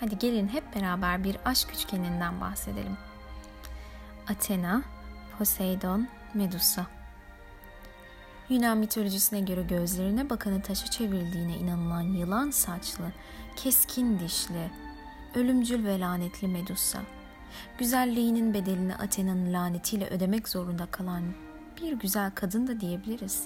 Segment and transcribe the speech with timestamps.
[0.00, 2.96] Hadi gelin hep beraber bir aşk üçgeninden bahsedelim.
[4.28, 4.82] Athena,
[5.38, 6.86] Poseidon, Medusa.
[8.48, 13.12] Yunan mitolojisine göre gözlerine bakanı taşa çevrildiğine inanılan yılan saçlı,
[13.56, 14.70] keskin dişli,
[15.34, 16.98] ölümcül ve lanetli Medusa.
[17.78, 21.24] Güzelliğinin bedelini Athena'nın lanetiyle ödemek zorunda kalan
[21.82, 23.42] bir güzel kadın da diyebiliriz.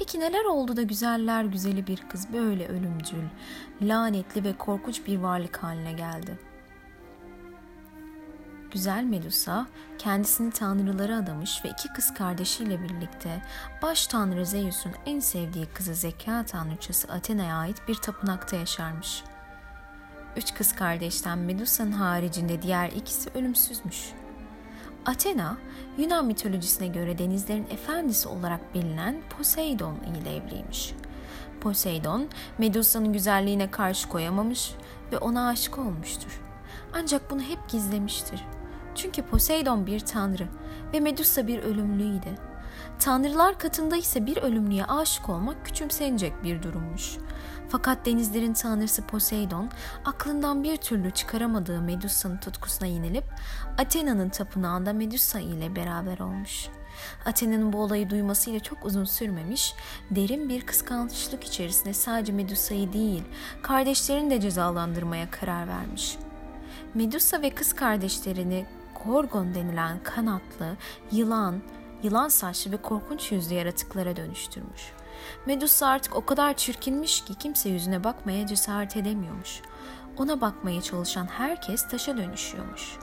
[0.00, 3.24] Peki neler oldu da güzeller güzeli bir kız böyle ölümcül,
[3.82, 6.50] lanetli ve korkunç bir varlık haline geldi?''
[8.70, 9.66] Güzel Medusa
[9.98, 13.42] kendisini tanrılara adamış ve iki kız kardeşiyle birlikte
[13.82, 19.22] baş tanrı Zeus'un en sevdiği kızı zeka tanrıçası Athena'ya ait bir tapınakta yaşarmış.
[20.36, 24.12] Üç kız kardeşten Medusa'nın haricinde diğer ikisi ölümsüzmüş.
[25.06, 25.56] Athena,
[25.98, 30.94] Yunan mitolojisine göre denizlerin efendisi olarak bilinen Poseidon ile evliymiş.
[31.60, 34.74] Poseidon, Medusa'nın güzelliğine karşı koyamamış
[35.12, 36.40] ve ona aşık olmuştur.
[36.92, 38.44] Ancak bunu hep gizlemiştir.
[38.94, 40.46] Çünkü Poseidon bir tanrı
[40.92, 42.49] ve Medusa bir ölümlüydi.
[42.98, 47.16] Tanrılar katında ise bir ölümlüye aşık olmak küçümsenecek bir durummuş.
[47.68, 49.70] Fakat denizlerin tanrısı Poseidon
[50.04, 53.24] aklından bir türlü çıkaramadığı Medusa'nın tutkusuna yenilip
[53.78, 56.68] Athena'nın tapınağında Medusa ile beraber olmuş.
[57.26, 59.74] Athena'nın bu olayı duymasıyla çok uzun sürmemiş,
[60.10, 63.22] derin bir kıskançlık içerisinde sadece Medusa'yı değil,
[63.62, 66.16] kardeşlerini de cezalandırmaya karar vermiş.
[66.94, 68.66] Medusa ve kız kardeşlerini
[69.04, 70.76] Gorgon denilen kanatlı,
[71.12, 71.62] yılan,
[72.02, 74.92] yılan saçlı ve korkunç yüzlü yaratıklara dönüştürmüş.
[75.46, 79.60] Medusa artık o kadar çirkinmiş ki kimse yüzüne bakmaya cesaret edemiyormuş.
[80.16, 82.96] Ona bakmaya çalışan herkes taşa dönüşüyormuş.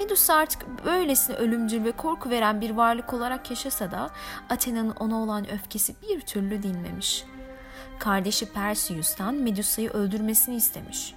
[0.00, 4.10] Medusa artık böylesine ölümcül ve korku veren bir varlık olarak yaşasa da
[4.50, 7.24] Athena'nın ona olan öfkesi bir türlü dinmemiş.
[7.98, 11.14] Kardeşi Perseus'tan Medusa'yı öldürmesini istemiş.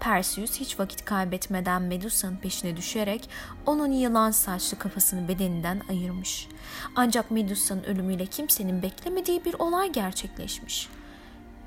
[0.00, 3.28] Perseus hiç vakit kaybetmeden Medusa'nın peşine düşerek
[3.66, 6.48] onun yılan saçlı kafasını bedeninden ayırmış.
[6.96, 10.88] Ancak Medusa'nın ölümüyle kimsenin beklemediği bir olay gerçekleşmiş.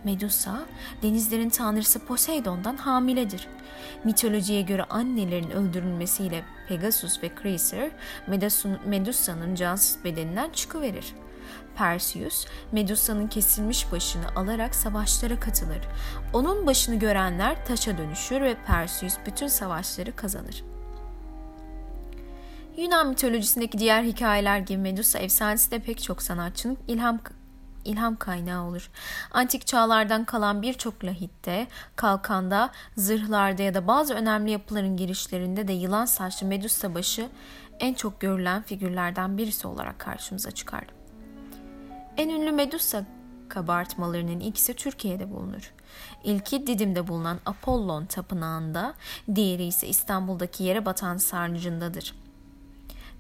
[0.04, 0.66] Medusa,
[1.04, 3.48] denizlerin tanrısı Poseidon'dan hamiledir.
[4.04, 7.92] Mitolojiye göre annelerin öldürülmesiyle Pegasus ve Chryser,
[8.86, 11.14] Medusa'nın cansız bedeninden çıkıverir.
[11.76, 15.82] Perseus, Medusa'nın kesilmiş başını alarak savaşlara katılır.
[16.34, 20.64] Onun başını görenler taşa dönüşür ve Perseus bütün savaşları kazanır.
[22.78, 27.20] Yunan mitolojisindeki diğer hikayeler gibi Medusa efsanesi de pek çok sanatçının ilham
[27.86, 28.90] ilham kaynağı olur.
[29.32, 36.06] Antik çağlardan kalan birçok lahitte, kalkanda, zırhlarda ya da bazı önemli yapıların girişlerinde de yılan
[36.06, 37.30] saçlı Medusa başı
[37.80, 40.84] en çok görülen figürlerden birisi olarak karşımıza çıkar.
[42.18, 43.06] En ünlü Medusa
[43.50, 45.74] kabartmalarının ikisi Türkiye'de bulunur.
[46.24, 48.94] İlki Didim'de bulunan Apollon Tapınağı'nda,
[49.36, 52.14] diğeri ise İstanbul'daki yere batan sarnıcındadır.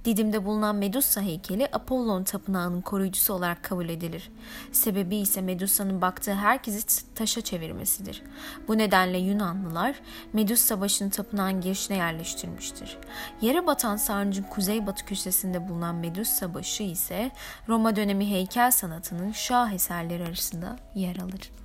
[0.06, 4.31] Didim'de bulunan Medusa heykeli Apollon tapınağının koruyucusu olarak kabul edilir.
[4.72, 8.23] Sebebi ise Medusa'nın baktığı herkesi taşa çevirmesidir.
[8.67, 10.01] Bu nedenle Yunanlılar
[10.34, 12.97] Medusa başını tapınağın girişine yerleştirmiştir.
[13.41, 17.31] Yere batan sarnıcın kuzeybatı köşesinde bulunan Medusa başı ise
[17.68, 21.61] Roma dönemi heykel sanatının şah eserleri arasında yer alır.